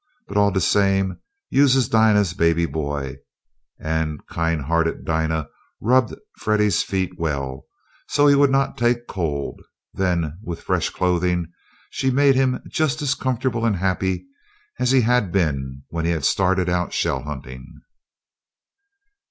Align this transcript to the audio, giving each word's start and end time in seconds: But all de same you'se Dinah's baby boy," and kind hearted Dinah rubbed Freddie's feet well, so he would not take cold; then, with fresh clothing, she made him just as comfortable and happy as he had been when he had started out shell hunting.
But 0.27 0.35
all 0.35 0.49
de 0.49 0.59
same 0.59 1.19
you'se 1.51 1.87
Dinah's 1.87 2.33
baby 2.33 2.65
boy," 2.65 3.17
and 3.79 4.25
kind 4.25 4.63
hearted 4.63 5.05
Dinah 5.05 5.47
rubbed 5.79 6.15
Freddie's 6.39 6.81
feet 6.81 7.19
well, 7.19 7.65
so 8.09 8.25
he 8.25 8.33
would 8.33 8.49
not 8.49 8.79
take 8.79 9.05
cold; 9.05 9.61
then, 9.93 10.39
with 10.41 10.63
fresh 10.63 10.89
clothing, 10.89 11.51
she 11.91 12.09
made 12.09 12.33
him 12.33 12.63
just 12.67 13.03
as 13.03 13.13
comfortable 13.13 13.63
and 13.63 13.75
happy 13.75 14.25
as 14.79 14.89
he 14.89 15.01
had 15.01 15.31
been 15.31 15.83
when 15.89 16.03
he 16.05 16.09
had 16.09 16.25
started 16.25 16.67
out 16.67 16.93
shell 16.93 17.21
hunting. 17.21 17.63